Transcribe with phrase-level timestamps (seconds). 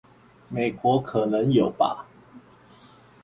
[0.49, 2.07] 美國可能有吧